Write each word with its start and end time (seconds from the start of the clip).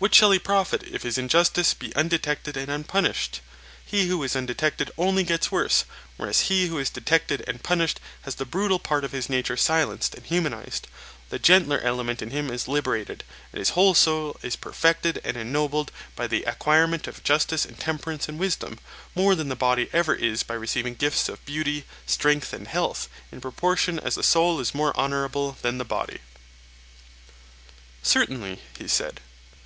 What 0.00 0.14
shall 0.14 0.30
he 0.30 0.38
profit, 0.38 0.82
if 0.84 1.02
his 1.02 1.18
injustice 1.18 1.74
be 1.74 1.94
undetected 1.94 2.56
and 2.56 2.70
unpunished? 2.70 3.42
He 3.84 4.08
who 4.08 4.22
is 4.22 4.34
undetected 4.34 4.90
only 4.96 5.24
gets 5.24 5.52
worse, 5.52 5.84
whereas 6.16 6.48
he 6.48 6.68
who 6.68 6.78
is 6.78 6.88
detected 6.88 7.44
and 7.46 7.62
punished 7.62 8.00
has 8.22 8.36
the 8.36 8.46
brutal 8.46 8.78
part 8.78 9.04
of 9.04 9.12
his 9.12 9.28
nature 9.28 9.58
silenced 9.58 10.14
and 10.14 10.24
humanized; 10.24 10.86
the 11.28 11.38
gentler 11.38 11.78
element 11.80 12.22
in 12.22 12.30
him 12.30 12.48
is 12.50 12.66
liberated, 12.66 13.24
and 13.52 13.58
his 13.58 13.70
whole 13.76 13.92
soul 13.92 14.38
is 14.42 14.56
perfected 14.56 15.20
and 15.22 15.36
ennobled 15.36 15.92
by 16.16 16.26
the 16.26 16.44
acquirement 16.44 17.06
of 17.06 17.22
justice 17.22 17.66
and 17.66 17.78
temperance 17.78 18.26
and 18.26 18.38
wisdom, 18.38 18.78
more 19.14 19.34
than 19.34 19.50
the 19.50 19.54
body 19.54 19.90
ever 19.92 20.14
is 20.14 20.42
by 20.42 20.54
receiving 20.54 20.94
gifts 20.94 21.28
of 21.28 21.44
beauty, 21.44 21.84
strength 22.06 22.54
and 22.54 22.68
health, 22.68 23.06
in 23.30 23.38
proportion 23.38 23.98
as 23.98 24.14
the 24.14 24.22
soul 24.22 24.60
is 24.60 24.74
more 24.74 24.96
honourable 24.96 25.58
than 25.60 25.76
the 25.76 25.84
body. 25.84 26.20
Certainly, 28.02 28.60
he 28.78 28.88
said. 28.88 29.20